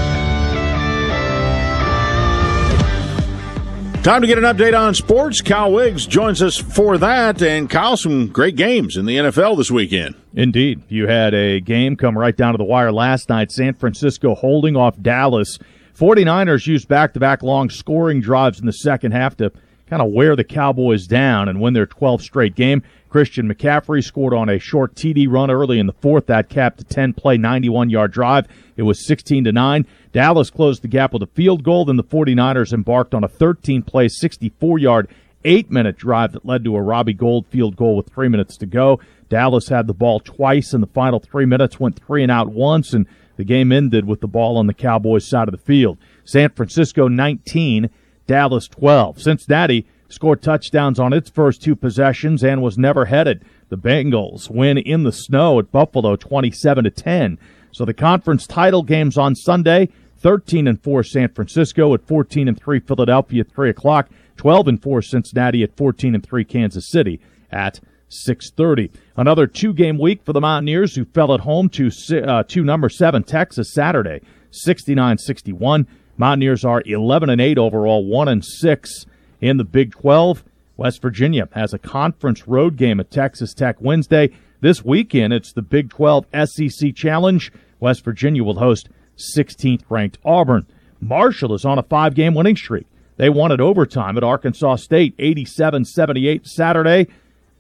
Time 4.04 4.20
to 4.20 4.28
get 4.28 4.38
an 4.38 4.44
update 4.44 4.78
on 4.78 4.94
sports. 4.94 5.40
Kyle 5.40 5.72
Wiggs 5.72 6.06
joins 6.06 6.42
us 6.42 6.58
for 6.58 6.98
that. 6.98 7.42
And 7.42 7.70
Kyle, 7.70 7.96
some 7.96 8.28
great 8.28 8.58
games 8.58 8.98
in 8.98 9.06
the 9.06 9.16
NFL 9.16 9.56
this 9.56 9.72
weekend. 9.72 10.16
Indeed. 10.34 10.84
You 10.90 11.08
had 11.08 11.34
a 11.34 11.62
game 11.62 11.96
come 11.96 12.18
right 12.18 12.36
down 12.36 12.52
to 12.54 12.58
the 12.58 12.66
wire 12.66 12.92
last 12.92 13.30
night. 13.30 13.50
San 13.50 13.76
Francisco 13.76 14.36
holding 14.36 14.76
off 14.76 15.02
Dallas 15.02 15.58
49ers 15.98 16.68
used 16.68 16.90
back 16.90 17.14
to 17.14 17.22
back 17.22 17.44
long 17.44 17.70
scoring 17.70 18.20
drives 18.20 18.60
in 18.60 18.66
the 18.66 18.74
second 18.74 19.14
half 19.14 19.38
to 19.38 19.54
kind 19.88 20.02
of 20.02 20.12
wear 20.12 20.36
the 20.36 20.44
Cowboys 20.44 21.08
down 21.08 21.48
and 21.48 21.62
win 21.62 21.74
their 21.74 21.88
12th 21.88 22.24
straight 22.24 22.56
game. 22.56 22.84
Christian 23.14 23.48
McCaffrey 23.48 24.04
scored 24.04 24.34
on 24.34 24.50
a 24.50 24.58
short 24.58 24.96
TD 24.96 25.28
run 25.30 25.52
early 25.52 25.78
in 25.78 25.86
the 25.86 25.94
fourth. 25.94 26.26
That 26.26 26.50
capped 26.50 26.82
a 26.82 26.84
10 26.84 27.14
play, 27.14 27.38
91 27.38 27.92
yard 27.92 28.12
drive. 28.12 28.48
It 28.76 28.82
was 28.82 29.06
16 29.06 29.44
to 29.44 29.52
9. 29.52 29.86
Dallas 30.12 30.50
closed 30.50 30.82
the 30.82 30.88
gap 30.88 31.14
with 31.14 31.22
a 31.22 31.28
field 31.28 31.64
goal. 31.64 31.86
Then 31.86 31.98
the 31.98 32.04
49ers 32.04 32.74
embarked 32.74 33.14
on 33.14 33.24
a 33.24 33.28
13 33.28 33.84
play, 33.84 34.08
64 34.08 34.80
yard, 34.80 35.10
eight 35.46 35.70
minute 35.70 35.96
drive 35.96 36.32
that 36.32 36.44
led 36.44 36.64
to 36.64 36.76
a 36.76 36.82
Robbie 36.82 37.14
Gould 37.14 37.46
field 37.46 37.76
goal 37.76 37.96
with 37.98 38.12
three 38.12 38.30
minutes 38.30 38.58
to 38.58 38.66
go. 38.66 39.00
Dallas 39.30 39.68
had 39.68 39.86
the 39.86 39.94
ball 39.94 40.20
twice 40.20 40.74
in 40.74 40.82
the 40.82 40.88
final 40.88 41.20
three 41.20 41.46
minutes, 41.46 41.80
went 41.80 42.04
three 42.04 42.24
and 42.24 42.32
out 42.32 42.50
once, 42.50 42.94
and 42.94 43.06
the 43.38 43.44
game 43.44 43.72
ended 43.72 44.06
with 44.06 44.22
the 44.22 44.28
ball 44.28 44.58
on 44.58 44.66
the 44.66 44.74
Cowboys 44.74 45.28
side 45.28 45.48
of 45.48 45.52
the 45.52 45.64
field. 45.64 46.00
San 46.26 46.50
Francisco 46.50 47.08
19, 47.08 47.92
Dallas 48.26 48.68
12. 48.70 49.22
Cincinnati 49.22 49.86
scored 50.14 50.42
touchdowns 50.42 51.00
on 51.00 51.14
its 51.14 51.30
first 51.30 51.62
two 51.62 51.76
possessions 51.76 52.44
and 52.44 52.62
was 52.62 52.78
never 52.78 53.06
headed. 53.06 53.44
The 53.70 53.78
Bengals 53.78 54.50
win 54.50 54.78
in 54.78 55.04
the 55.04 55.12
snow 55.12 55.60
at 55.60 55.72
Buffalo 55.72 56.16
27 56.16 56.84
to 56.84 56.90
10. 56.90 57.40
So 57.72 57.86
the 57.86 57.94
conference 57.94 58.46
title 58.46 58.84
games 58.84 59.18
on 59.18 59.36
Sunday, 59.36 59.90
13 60.18 60.68
and 60.68 60.82
4 60.82 61.04
San 61.04 61.30
Francisco 61.30 61.94
at 61.94 62.08
14 62.08 62.48
and 62.48 62.60
3 62.60 62.80
Philadelphia 62.80 63.42
at 63.42 63.52
3 63.52 63.70
o'clock, 63.70 64.10
12 64.38 64.68
and 64.68 64.82
4 64.82 65.02
Cincinnati 65.02 65.64
at 65.64 65.76
14 65.76 66.16
and 66.16 66.24
3 66.24 66.46
Kansas 66.46 66.90
City 66.90 67.20
at 67.52 67.80
6:30. 68.10 68.92
Another 69.18 69.48
two-game 69.48 69.98
week 69.98 70.22
for 70.24 70.34
the 70.34 70.42
Mountaineers 70.42 70.96
who 70.96 71.06
fell 71.06 71.34
at 71.34 71.42
home 71.42 71.68
to 71.70 71.90
uh, 72.26 72.44
to 72.44 72.64
number 72.64 72.90
7 72.90 73.24
Texas 73.24 73.74
Saturday, 73.74 74.22
69-61. 74.68 75.88
Mountaineers 76.16 76.64
are 76.64 76.84
11 76.86 77.30
and 77.30 77.42
8 77.42 77.58
overall, 77.58 78.06
1 78.06 78.28
and 78.28 78.46
6 78.46 79.06
in 79.44 79.58
the 79.58 79.66
Big 79.66 79.92
12. 79.92 80.42
West 80.78 81.02
Virginia 81.02 81.50
has 81.52 81.74
a 81.74 81.78
conference 81.78 82.48
road 82.48 82.78
game 82.78 83.02
at 83.02 83.12
Texas 83.12 83.54
Tech 83.54 83.76
Wednesday. 83.82 84.32
This 84.62 84.86
weekend, 84.86 85.34
it's 85.34 85.52
the 85.52 85.62
Big 85.62 85.90
12 85.90 86.26
SEC 86.46 86.96
Challenge. 86.96 87.52
West 87.82 88.06
Virginia 88.06 88.42
will 88.42 88.60
host 88.60 88.88
16th 89.18 89.84
ranked 89.90 90.18
Auburn. 90.24 90.66
Marshall 91.02 91.54
is 91.54 91.66
on 91.66 91.78
a 91.78 91.84
five 91.84 92.16
game 92.16 92.34
winning 92.34 92.56
streak. 92.56 92.88
They 93.18 93.30
won 93.30 93.52
at 93.52 93.60
overtime 93.60 94.18
at 94.18 94.24
Arkansas 94.24 94.78
State 94.78 95.14
87 95.20 95.84
78 95.84 96.48
Saturday. 96.48 97.08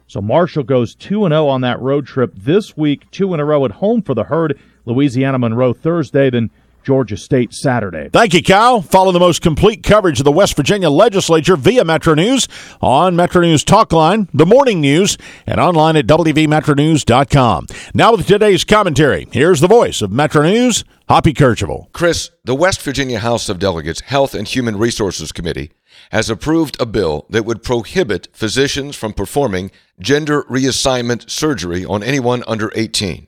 So 0.08 0.22
Marshall 0.22 0.64
goes 0.64 0.96
2 0.96 1.28
0 1.28 1.48
on 1.48 1.62
that 1.62 1.82
road 1.82 2.08
trip 2.08 2.32
this 2.34 2.78
week, 2.78 3.12
2 3.12 3.34
in 3.34 3.42
a 3.42 3.46
row 3.46 3.66
at 3.66 3.72
home 3.72 4.02
for 4.02 4.14
the 4.14 4.24
herd. 4.24 4.58
Louisiana 4.86 5.38
Monroe 5.38 5.74
Thursday, 5.74 6.30
then 6.30 6.50
Georgia 6.84 7.18
State 7.18 7.54
Saturday. 7.54 8.10
Thank 8.12 8.34
you, 8.34 8.44
Kyle. 8.44 8.82
Follow 8.82 9.12
the 9.12 9.20
most 9.20 9.42
complete 9.42 9.84
coverage 9.84 10.20
of 10.20 10.26
the 10.26 10.32
West 10.32 10.56
Virginia 10.56 10.90
legislature 10.90 11.56
via 11.56 11.84
Metro 11.84 12.14
News 12.14 12.48
on 12.82 13.16
Metro 13.16 13.42
News 13.42 13.64
Talkline, 13.64 14.28
the 14.34 14.46
morning 14.46 14.82
news, 14.82 15.18
and 15.48 15.60
online 15.60 15.96
at 15.96 16.08
WVMetroNews.com. 16.08 17.68
Now 17.94 18.12
with 18.12 18.28
today's 18.28 18.64
commentary, 18.64 19.28
here's 19.32 19.62
the 19.62 19.68
voice 19.68 20.02
of 20.02 20.12
Metro 20.12 20.44
News, 20.44 20.84
Hoppy 21.10 21.34
Kercheval. 21.34 21.92
Chris, 21.94 22.32
the 22.44 22.56
West 22.56 22.82
Virginia 22.82 23.20
House 23.20 23.50
of 23.50 23.60
Delegates 23.60 24.02
Health 24.02 24.34
and 24.34 24.48
Human 24.48 24.78
Resources 24.78 25.32
Committee 25.32 25.72
has 26.12 26.30
approved 26.30 26.80
a 26.80 26.86
bill 26.86 27.26
that 27.30 27.46
would 27.46 27.64
prohibit 27.64 28.28
physicians 28.34 28.96
from 28.96 29.14
performing 29.14 29.72
gender 30.00 30.44
reassignment 30.44 31.30
surgery 31.30 31.86
on 31.86 32.04
anyone 32.04 32.44
under 32.48 32.72
18. 32.76 33.28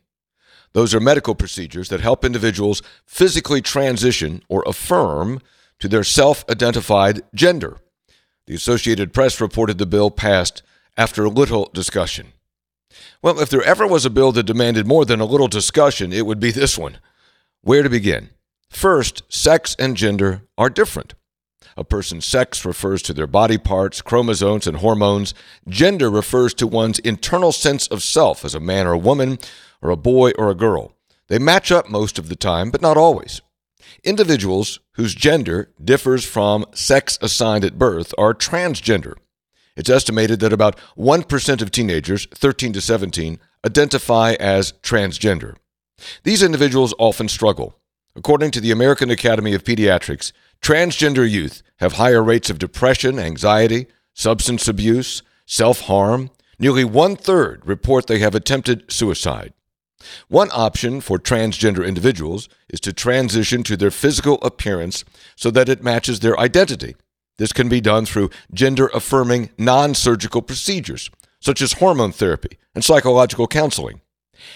Those 0.75 0.93
are 0.93 0.99
medical 0.99 1.35
procedures 1.35 1.87
that 1.87 2.01
help 2.01 2.25
individuals 2.25 2.81
physically 3.05 3.61
transition 3.61 4.43
or 4.49 4.61
affirm 4.67 5.39
to 5.79 5.87
their 5.87 6.03
self 6.03 6.43
identified 6.49 7.21
gender. 7.33 7.77
The 8.45 8.55
Associated 8.55 9.13
Press 9.13 9.39
reported 9.39 9.77
the 9.77 9.85
bill 9.85 10.11
passed 10.11 10.63
after 10.97 11.23
a 11.23 11.29
little 11.29 11.71
discussion. 11.73 12.33
Well, 13.21 13.39
if 13.39 13.49
there 13.49 13.63
ever 13.63 13.87
was 13.87 14.05
a 14.05 14.09
bill 14.09 14.33
that 14.33 14.43
demanded 14.43 14.85
more 14.85 15.05
than 15.05 15.21
a 15.21 15.25
little 15.25 15.47
discussion, 15.47 16.11
it 16.11 16.25
would 16.25 16.41
be 16.41 16.51
this 16.51 16.77
one. 16.77 16.97
Where 17.61 17.81
to 17.81 17.89
begin? 17.89 18.31
First, 18.69 19.23
sex 19.29 19.77
and 19.79 19.95
gender 19.95 20.41
are 20.57 20.69
different. 20.69 21.13
A 21.77 21.85
person's 21.85 22.25
sex 22.25 22.65
refers 22.65 23.01
to 23.03 23.13
their 23.13 23.27
body 23.27 23.57
parts, 23.57 24.01
chromosomes, 24.01 24.67
and 24.67 24.77
hormones. 24.77 25.33
Gender 25.69 26.09
refers 26.09 26.53
to 26.55 26.67
one's 26.67 26.99
internal 26.99 27.53
sense 27.53 27.87
of 27.87 28.03
self 28.03 28.43
as 28.43 28.55
a 28.55 28.59
man 28.59 28.87
or 28.87 28.93
a 28.93 28.97
woman, 28.97 29.39
or 29.81 29.89
a 29.89 29.97
boy 29.97 30.31
or 30.37 30.49
a 30.49 30.55
girl. 30.55 30.93
They 31.27 31.39
match 31.39 31.71
up 31.71 31.89
most 31.89 32.19
of 32.19 32.29
the 32.29 32.35
time, 32.35 32.71
but 32.71 32.81
not 32.81 32.97
always. 32.97 33.41
Individuals 34.03 34.79
whose 34.93 35.15
gender 35.15 35.71
differs 35.83 36.25
from 36.25 36.65
sex 36.73 37.17
assigned 37.21 37.65
at 37.65 37.79
birth 37.79 38.13
are 38.17 38.33
transgender. 38.33 39.15
It's 39.75 39.89
estimated 39.89 40.39
that 40.39 40.53
about 40.53 40.77
1% 40.97 41.61
of 41.61 41.71
teenagers, 41.71 42.27
13 42.33 42.73
to 42.73 42.81
17, 42.81 43.39
identify 43.65 44.33
as 44.33 44.73
transgender. 44.83 45.55
These 46.23 46.43
individuals 46.43 46.93
often 46.97 47.27
struggle. 47.27 47.77
According 48.15 48.51
to 48.51 48.61
the 48.61 48.71
American 48.71 49.09
Academy 49.09 49.53
of 49.53 49.63
Pediatrics, 49.63 50.31
transgender 50.61 51.29
youth 51.29 51.61
have 51.77 51.93
higher 51.93 52.23
rates 52.23 52.49
of 52.49 52.59
depression, 52.59 53.19
anxiety, 53.19 53.87
substance 54.13 54.67
abuse, 54.67 55.21
self 55.45 55.81
harm. 55.81 56.29
Nearly 56.57 56.85
one 56.85 57.17
third 57.17 57.63
report 57.65 58.07
they 58.07 58.19
have 58.19 58.33
attempted 58.33 58.89
suicide. 58.89 59.53
One 60.27 60.49
option 60.51 61.01
for 61.01 61.17
transgender 61.17 61.85
individuals 61.85 62.49
is 62.69 62.79
to 62.81 62.93
transition 62.93 63.63
to 63.63 63.77
their 63.77 63.91
physical 63.91 64.39
appearance 64.41 65.03
so 65.35 65.51
that 65.51 65.69
it 65.69 65.83
matches 65.83 66.19
their 66.19 66.39
identity. 66.39 66.95
This 67.37 67.53
can 67.53 67.69
be 67.69 67.81
done 67.81 68.05
through 68.05 68.29
gender 68.53 68.87
affirming 68.93 69.49
non 69.57 69.93
surgical 69.93 70.41
procedures, 70.41 71.09
such 71.39 71.61
as 71.61 71.73
hormone 71.73 72.11
therapy 72.11 72.57
and 72.73 72.83
psychological 72.83 73.47
counseling. 73.47 74.01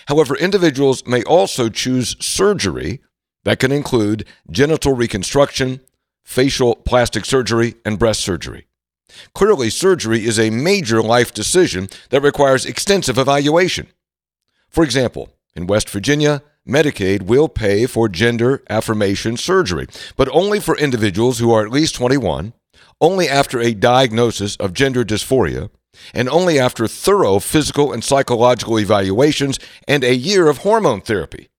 However, 0.08 0.36
individuals 0.36 1.06
may 1.06 1.24
also 1.24 1.70
choose 1.70 2.16
surgery 2.24 3.02
that 3.44 3.60
can 3.60 3.72
include 3.72 4.26
genital 4.52 4.94
reconstruction, 4.94 5.82
facial 6.24 6.76
plastic 6.76 7.26
surgery, 7.26 7.76
and 7.86 7.98
breast 7.98 8.22
surgery. 8.22 8.68
Clearly, 9.34 9.70
surgery 9.70 10.26
is 10.26 10.40
a 10.40 10.50
major 10.50 11.02
life 11.02 11.34
decision 11.34 11.90
that 12.10 12.22
requires 12.22 12.66
extensive 12.66 13.18
evaluation. 13.18 13.88
For 14.70 14.84
example, 14.84 15.30
in 15.60 15.68
West 15.68 15.90
Virginia, 15.90 16.42
Medicaid 16.66 17.24
will 17.24 17.50
pay 17.50 17.86
for 17.86 18.08
gender 18.08 18.64
affirmation 18.70 19.36
surgery, 19.36 19.88
but 20.16 20.30
only 20.32 20.58
for 20.62 20.78
individuals 20.78 21.40
who 21.40 21.52
are 21.52 21.66
at 21.66 21.72
least 21.72 21.96
21, 21.96 22.54
only 23.02 23.28
after 23.28 23.60
a 23.60 23.74
diagnosis 23.74 24.56
of 24.56 24.74
gender 24.74 25.04
dysphoria, 25.04 25.70
and 26.14 26.30
only 26.30 26.58
after 26.58 26.88
thorough 26.88 27.40
physical 27.40 27.92
and 27.92 28.06
psychological 28.06 28.80
evaluations 28.80 29.60
and 29.86 30.06
a 30.06 30.16
year 30.16 30.48
of 30.48 30.60
hormone 30.60 31.02
therapy. 31.02 31.50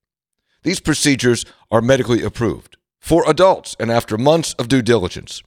These 0.63 0.79
procedures 0.79 1.45
are 1.69 1.81
medically 1.81 2.23
approved 2.23 2.77
for 2.99 3.29
adults 3.29 3.75
and 3.79 3.91
after 3.91 4.17
months 4.17 4.53
of 4.53 4.67
due 4.67 4.81
diligence. 4.81 5.43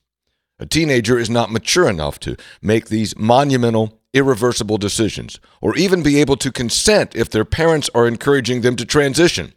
A 0.61 0.67
teenager 0.67 1.19
is 1.19 1.29
not 1.29 1.51
mature 1.51 1.89
enough 1.89 2.21
to 2.21 2.37
make 2.63 2.87
these 2.87 3.17
monumental 3.17 3.99
irreversible 4.15 4.79
decisions, 4.79 5.39
or 5.61 5.77
even 5.77 6.03
be 6.03 6.21
able 6.21 6.37
to 6.39 6.51
consent 6.51 7.15
if 7.15 7.29
their 7.29 7.45
parents 7.45 7.91
are 7.95 8.07
encouraging 8.07 8.63
them 8.63 8.77
to 8.77 8.87
transition. 8.87 9.53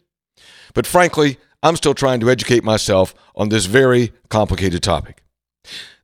But 0.74 0.86
frankly, 0.86 1.38
I'm 1.62 1.76
still 1.76 1.94
trying 1.94 2.20
to 2.20 2.30
educate 2.30 2.62
myself 2.62 3.14
on 3.34 3.48
this 3.48 3.66
very 3.66 4.12
complicated 4.28 4.82
topic. 4.82 5.22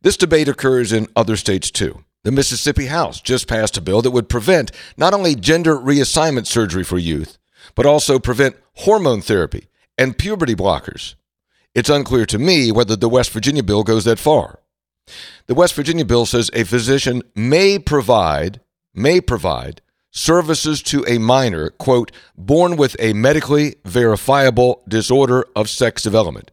This 0.03 0.17
debate 0.17 0.49
occurs 0.49 0.93
in 0.93 1.09
other 1.15 1.37
states 1.37 1.71
too. 1.71 2.05
The 2.25 2.33
Mississippi 2.33 2.87
House 2.87 3.21
just 3.21 3.49
passed 3.49 3.77
a 3.77 3.83
bill 3.83 4.01
that 4.03 4.11
would 4.11 4.29
prevent 4.29 4.73
not 4.97 5.13
only 5.13 5.35
gender 5.35 5.77
reassignment 5.77 6.47
surgery 6.47 6.83
for 6.83 6.99
youth, 6.99 7.37
but 7.75 7.87
also 7.87 8.19
prevent 8.19 8.57
hormone 8.77 9.21
therapy 9.21 9.69
and 9.99 10.17
puberty 10.17 10.55
blockers. 10.55 11.15
It's 11.75 11.91
unclear 11.91 12.25
to 12.27 12.39
me 12.39 12.73
whether 12.73 12.97
the 12.97 13.09
West 13.09 13.31
Virginia 13.31 13.63
bill 13.63 13.83
goes 13.83 14.05
that 14.05 14.19
far. 14.19 14.61
The 15.47 15.55
West 15.55 15.75
Virginia 15.75 16.05
bill 16.05 16.27
says 16.27 16.51
a 16.53 16.65
physician 16.65 17.23
may 17.35 17.79
provide 17.79 18.61
may 18.95 19.21
provide 19.21 19.83
services 20.11 20.81
to 20.81 21.05
a 21.09 21.19
minor, 21.19 21.71
quote, 21.71 22.13
born 22.37 22.77
with 22.77 22.97
a 23.01 23.13
medically 23.13 23.75
verifiable 23.85 24.83
disorder 24.89 25.45
of 25.57 25.69
sex 25.69 26.03
development. 26.03 26.53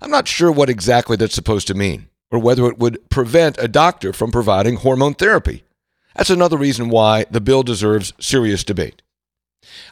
I'm 0.00 0.10
not 0.10 0.26
sure 0.26 0.50
what 0.50 0.70
exactly 0.70 1.16
that's 1.16 1.34
supposed 1.34 1.66
to 1.66 1.74
mean, 1.74 2.08
or 2.30 2.38
whether 2.38 2.66
it 2.66 2.78
would 2.78 3.10
prevent 3.10 3.58
a 3.58 3.68
doctor 3.68 4.12
from 4.12 4.32
providing 4.32 4.76
hormone 4.76 5.14
therapy. 5.14 5.64
That's 6.16 6.30
another 6.30 6.56
reason 6.56 6.88
why 6.88 7.26
the 7.30 7.40
bill 7.40 7.62
deserves 7.62 8.14
serious 8.18 8.64
debate. 8.64 9.02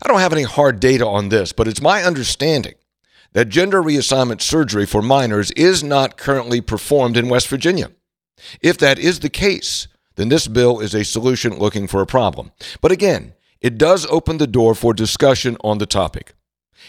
I 0.03 0.09
don't 0.09 0.21
have 0.21 0.33
any 0.33 0.45
hard 0.45 0.81
data 0.81 1.07
on 1.07 1.29
this, 1.29 1.53
but 1.53 1.69
it's 1.69 1.83
my 1.83 2.03
understanding 2.03 2.75
that 3.37 3.51
gender 3.51 3.83
reassignment 3.83 4.41
surgery 4.41 4.87
for 4.87 5.03
minors 5.03 5.51
is 5.51 5.85
not 5.85 6.17
currently 6.17 6.59
performed 6.59 7.19
in 7.19 7.29
West 7.29 7.49
Virginia. 7.49 7.91
If 8.63 8.79
that 8.79 8.99
is 8.99 9.21
the 9.21 9.29
case, 9.29 9.89
then 10.15 10.31
this 10.31 10.49
bill 10.49 10.81
is 10.81 10.95
a 10.95 11.05
solution 11.05 11.59
looking 11.59 11.87
for 11.87 12.01
a 12.01 12.07
problem. 12.07 12.53
But 12.81 12.93
again, 12.93 13.35
it 13.61 13.77
does 13.77 14.07
open 14.07 14.39
the 14.39 14.47
door 14.47 14.75
for 14.75 14.95
discussion 14.95 15.59
on 15.63 15.77
the 15.77 15.85
topic. 15.85 16.33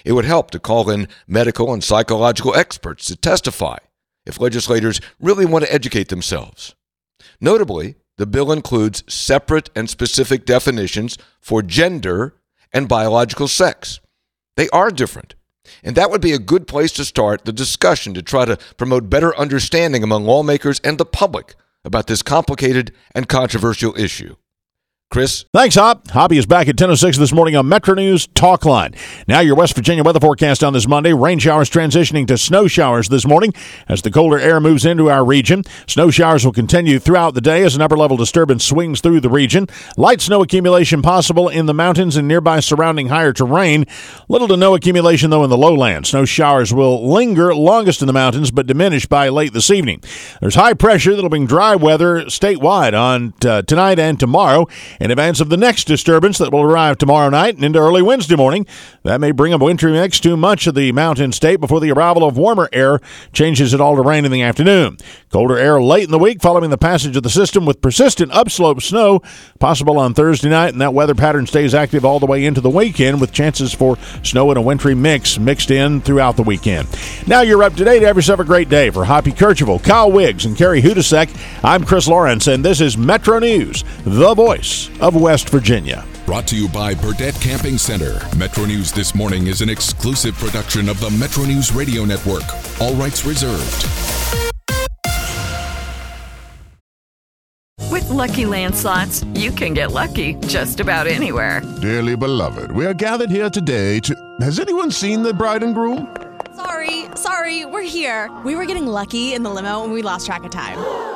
It 0.06 0.14
would 0.14 0.24
help 0.24 0.52
to 0.52 0.60
call 0.60 0.90
in 0.90 1.10
medical 1.28 1.74
and 1.74 1.84
psychological 1.84 2.56
experts 2.56 3.08
to 3.08 3.18
testify 3.18 3.80
if 4.26 4.40
legislators 4.40 5.02
really 5.20 5.46
want 5.46 5.66
to 5.66 5.74
educate 5.74 6.08
themselves. 6.08 6.76
Notably, 7.42 7.96
the 8.16 8.26
bill 8.26 8.54
includes 8.54 9.04
separate 9.14 9.70
and 9.76 9.90
specific 9.90 10.46
definitions 10.46 11.18
for 11.42 11.62
gender 11.62 12.36
and 12.72 12.88
biological 12.88 13.50
sex. 13.50 14.00
They 14.56 14.70
are 14.70 14.92
different. 14.92 15.36
And 15.84 15.96
that 15.96 16.12
would 16.12 16.22
be 16.22 16.34
a 16.34 16.40
good 16.40 16.68
place 16.68 16.92
to 16.94 17.06
start 17.06 17.46
the 17.46 17.54
discussion 17.54 18.14
to 18.14 18.22
try 18.22 18.46
to 18.46 18.58
promote 18.78 19.10
better 19.10 19.38
understanding 19.38 20.04
among 20.04 20.26
lawmakers 20.26 20.80
and 20.84 20.98
the 20.98 21.06
public 21.06 21.56
about 21.84 22.08
this 22.08 22.22
complicated 22.22 22.94
and 23.14 23.30
controversial 23.30 23.98
issue. 23.98 24.36
Chris? 25.10 25.46
Thanks, 25.54 25.76
Hop. 25.76 26.10
Hoppy 26.10 26.38
is 26.38 26.46
back 26.46 26.68
at 26.68 26.76
10.06 26.76 27.16
this 27.16 27.32
morning 27.32 27.56
on 27.56 27.70
Metro 27.70 27.94
News 27.94 28.28
Talk 28.28 28.66
Line. 28.66 28.94
Now 29.26 29.40
your 29.40 29.56
West 29.56 29.74
Virginia 29.74 30.04
weather 30.04 30.20
forecast 30.20 30.66
on 30.66 30.74
this 30.74 30.86
Monday. 30.86 31.14
Rain 31.14 31.40
showers 31.40 31.70
transitioning 31.70 32.28
to 32.28 32.38
snow 32.38 32.68
showers 32.68 33.08
this 33.08 33.26
morning 33.26 33.54
as 33.88 34.02
the 34.02 34.12
colder 34.12 34.38
air 34.38 34.60
moves 34.60 34.86
into 34.86 35.10
our 35.10 35.24
region. 35.24 35.64
Snow 35.88 36.12
showers 36.12 36.44
will 36.44 36.52
continue 36.52 37.00
throughout 37.00 37.36
the 37.36 37.42
day 37.42 37.64
as 37.64 37.74
an 37.74 37.82
upper-level 37.82 38.18
disturbance 38.18 38.66
swings 38.66 39.00
through 39.00 39.22
the 39.22 39.30
region. 39.30 39.68
Light 39.96 40.20
snow 40.20 40.42
accumulation 40.42 41.02
possible 41.02 41.48
in 41.48 41.68
the 41.68 41.74
mountains 41.74 42.18
and 42.18 42.28
nearby 42.28 42.60
surrounding 42.60 43.08
higher 43.08 43.32
terrain. 43.32 43.86
Little 44.28 44.50
to 44.50 44.58
no 44.58 44.76
accumulation, 44.76 45.30
though, 45.30 45.46
in 45.46 45.50
the 45.50 45.58
lowlands. 45.58 46.10
Snow 46.10 46.26
showers 46.26 46.74
will 46.74 47.10
linger 47.10 47.56
longest 47.56 48.02
in 48.02 48.08
the 48.08 48.14
mountains 48.14 48.52
but 48.52 48.68
diminish 48.68 49.06
by 49.06 49.30
late 49.30 49.54
this 49.54 49.72
evening. 49.72 50.02
There's 50.42 50.56
high 50.56 50.74
pressure 50.74 51.16
that'll 51.16 51.30
bring 51.30 51.48
dry 51.48 51.78
weather 51.78 52.26
statewide 52.26 52.94
on 52.94 53.34
uh, 53.46 53.62
tonight 53.62 54.00
and 54.00 54.20
tomorrow 54.20 54.68
in 55.00 55.12
advance 55.12 55.40
of 55.40 55.50
the 55.50 55.58
next 55.58 55.86
disturbance 55.86 56.38
that 56.38 56.52
will 56.52 56.62
arrive 56.62 56.98
tomorrow 56.98 57.30
night 57.30 57.56
and 57.56 57.64
into 57.64 57.80
early 57.80 58.02
Wednesday 58.02 58.36
morning. 58.36 58.66
That 59.04 59.22
may 59.22 59.32
bring 59.32 59.54
a 59.54 59.58
wintry 59.58 59.92
mix 59.92 60.20
to 60.22 60.38
much 60.38 60.68
of 60.68 60.76
the 60.76 60.92
mountain 60.92 61.32
state 61.32 61.60
before 61.60 61.80
the 61.80 61.92
arrival 61.92 62.24
of 62.24 62.38
warmer 62.38 62.70
air 62.72 63.00
changes 63.34 63.74
it 63.74 63.82
all 63.82 63.96
to 63.96 64.02
rain 64.02 64.26
in 64.26 64.32
the 64.32 64.42
afternoon. 64.42 64.98
Colder 65.32 65.58
air 65.58 65.82
late 65.82 66.06
in 66.06 66.12
the 66.12 66.20
week 66.20 66.42
following 66.42 66.70
the 66.70 66.78
passage 66.78 67.16
of 67.16 67.24
the 67.24 67.30
system 67.30 67.66
with 67.66 67.82
persistent 67.82 68.32
upslope 68.32 68.82
snow 68.82 69.22
possible 69.60 69.98
on 69.98 70.14
Thursday 70.14 70.50
night, 70.50 70.72
and 70.72 70.82
that 70.82 70.94
weather 70.94 71.16
pattern 71.16 71.46
stays 71.46 71.74
active 71.74 72.06
all 72.06 72.20
the 72.20 72.26
way 72.26 72.46
into 72.46 72.62
the 72.62 72.70
weekend 72.70 73.20
with 73.20 73.32
chances 73.32 73.74
for 73.74 73.98
snow 74.24 74.50
and 74.50 74.58
a 74.58 74.62
wintry 74.62 74.96
mix 74.96 75.38
mixed 75.38 75.72
in 75.72 76.02
throughout 76.02 76.38
the 76.38 76.44
weekend. 76.44 76.88
Now 77.28 77.42
you're 77.42 77.64
up 77.64 77.76
to 77.76 77.86
date. 77.86 78.04
Have 78.04 78.16
yourself 78.16 78.40
a 78.40 78.46
great 78.46 78.70
day. 78.70 78.90
For 78.90 79.06
Hoppy 79.06 79.32
Kercheval, 79.32 79.84
Kyle 79.84 80.12
Wiggs, 80.12 80.46
and 80.46 80.58
Carrie 80.58 80.82
Hodousek, 80.82 81.30
I'm 81.64 81.84
Chris 81.84 82.08
Lawrence, 82.08 82.48
and 82.48 82.64
this 82.64 82.82
is 82.82 82.98
Metro 82.98 83.40
News, 83.40 83.84
the 84.04 84.34
voice 84.34 84.87
of 85.02 85.16
West 85.16 85.50
Virginia. 85.50 86.06
Brought 86.26 86.48
to 86.48 86.56
you 86.56 86.68
by 86.70 86.94
Burdette 86.94 87.40
Camping 87.42 87.78
Center. 87.78 88.20
Metro 88.36 88.66
News 88.66 88.92
This 88.92 89.16
Morning 89.16 89.48
is 89.48 89.62
an 89.62 89.70
exclusive 89.70 90.36
production 90.36 90.90
of 90.90 91.00
the 91.00 91.10
Metro 91.12 91.46
News 91.46 91.74
Radio 91.74 92.06
Network. 92.06 92.44
All 92.82 92.94
rights 92.96 93.26
reserved. 93.26 93.86
With 97.90 98.10
Lucky 98.10 98.46
Land 98.46 98.76
slots, 98.76 99.24
you 99.34 99.52
can 99.52 99.74
get 99.74 99.92
lucky 99.92 100.36
just 100.48 100.80
about 100.80 101.08
anywhere. 101.08 101.62
Dearly 101.82 102.16
beloved, 102.16 102.72
we 102.72 102.86
are 102.86 102.94
gathered 102.94 103.32
here 103.32 103.50
today 103.50 104.00
to. 104.02 104.16
Has 104.42 104.60
anyone 104.60 104.92
seen 104.92 105.24
the 105.24 105.34
bride 105.34 105.64
and 105.64 105.74
groom? 105.74 106.16
Sorry, 106.56 107.06
sorry, 107.16 107.66
we're 107.66 107.82
here. 107.82 108.30
We 108.44 108.56
were 108.56 108.66
getting 108.66 108.88
lucky 108.88 109.34
in 109.34 109.44
the 109.44 109.50
limo 109.50 109.84
and 109.84 109.94
we 109.94 110.02
lost 110.02 110.26
track 110.26 110.44
of 110.44 110.52
time. 110.52 111.16